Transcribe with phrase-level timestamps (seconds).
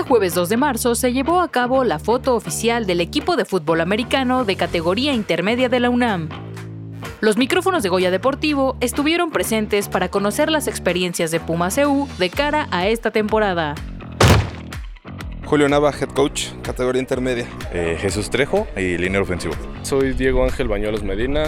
[0.00, 3.44] Este jueves 2 de marzo se llevó a cabo la foto oficial del equipo de
[3.44, 6.30] fútbol americano de categoría intermedia de la UNAM.
[7.20, 12.30] Los micrófonos de Goya Deportivo estuvieron presentes para conocer las experiencias de Pumas EU de
[12.30, 13.74] cara a esta temporada.
[15.44, 17.46] Julio Nava, head coach, categoría intermedia.
[17.70, 19.52] Eh, Jesús Trejo y línea ofensivo.
[19.82, 21.42] Soy Diego Ángel Bañuelos Medina,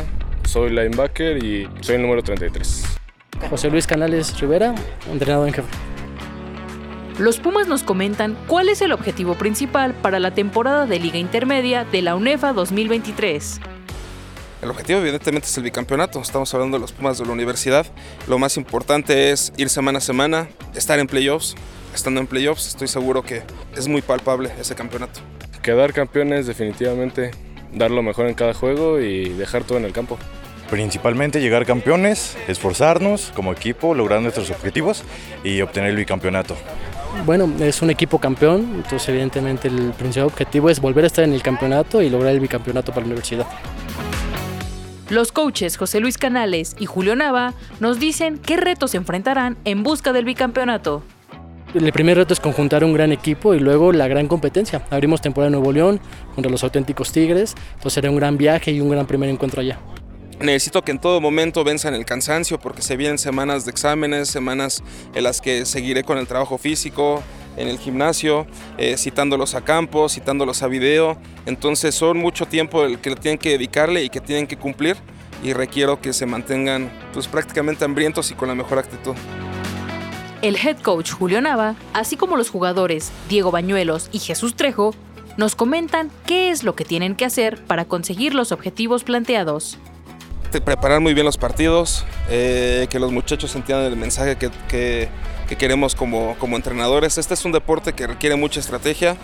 [0.45, 2.99] soy linebacker y soy el número 33.
[3.49, 4.75] José Luis Canales Rivera,
[5.11, 5.92] entrenador en jefe.
[7.19, 11.85] Los Pumas nos comentan cuál es el objetivo principal para la temporada de Liga Intermedia
[11.85, 13.61] de la UNEFA 2023.
[14.63, 17.87] El objetivo evidentemente es el bicampeonato, estamos hablando de los Pumas de la universidad.
[18.29, 21.55] Lo más importante es ir semana a semana, estar en playoffs.
[21.95, 23.43] Estando en playoffs estoy seguro que
[23.77, 25.21] es muy palpable ese campeonato.
[25.63, 27.33] Quedar campeones definitivamente,
[27.75, 30.19] dar lo mejor en cada juego y dejar todo en el campo.
[30.71, 35.05] Principalmente llegar campeones, esforzarnos como equipo, lograr nuestros objetivos
[35.45, 36.57] y obtener el bicampeonato.
[37.25, 41.33] Bueno, es un equipo campeón, entonces evidentemente el principal objetivo es volver a estar en
[41.33, 43.47] el campeonato y lograr el bicampeonato para la universidad.
[45.09, 49.83] Los coaches José Luis Canales y Julio Nava nos dicen qué retos se enfrentarán en
[49.83, 51.03] busca del bicampeonato.
[51.75, 54.83] El primer reto es conjuntar un gran equipo y luego la gran competencia.
[54.91, 56.01] Abrimos temporada en Nuevo León
[56.35, 59.79] contra los auténticos Tigres, entonces será un gran viaje y un gran primer encuentro allá.
[60.43, 64.83] Necesito que en todo momento venzan el cansancio porque se vienen semanas de exámenes, semanas
[65.15, 67.23] en las que seguiré con el trabajo físico,
[67.57, 71.17] en el gimnasio, eh, citándolos a campo, citándolos a video.
[71.47, 74.97] Entonces son mucho tiempo el que tienen que dedicarle y que tienen que cumplir
[75.45, 79.15] y requiero que se mantengan pues, prácticamente hambrientos y con la mejor actitud.
[80.41, 84.93] El head coach Julio Nava, así como los jugadores Diego Bañuelos y Jesús Trejo,
[85.37, 89.79] nos comentan qué es lo que tienen que hacer para conseguir los objetivos planteados
[90.61, 95.09] preparar muy bien los partidos, eh, que los muchachos entiendan el mensaje que, que,
[95.49, 97.19] que, queremos como, como entrenadores.
[97.19, 99.17] Este es un deporte que requiere mucha estrategia,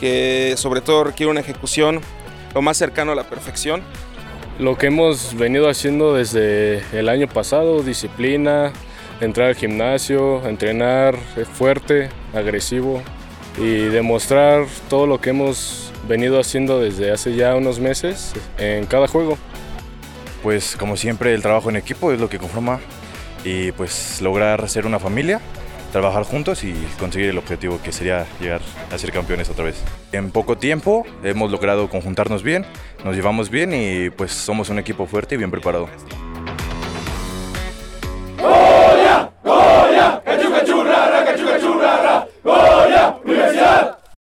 [0.00, 2.00] que sobre todo requiere una ejecución
[2.54, 3.82] lo más cercano a la perfección.
[4.58, 8.72] Lo que hemos venido haciendo desde el año pasado, disciplina,
[9.20, 11.16] entrar al gimnasio, entrenar
[11.54, 13.02] fuerte, agresivo
[13.58, 19.06] y demostrar todo lo que hemos venido haciendo desde hace ya unos meses en cada
[19.06, 19.38] juego
[20.42, 22.80] pues como siempre el trabajo en equipo es lo que conforma
[23.44, 25.40] y pues lograr ser una familia,
[25.92, 28.60] trabajar juntos y conseguir el objetivo que sería llegar
[28.90, 29.82] a ser campeones otra vez.
[30.12, 32.64] En poco tiempo hemos logrado conjuntarnos bien,
[33.04, 35.88] nos llevamos bien y pues somos un equipo fuerte y bien preparado.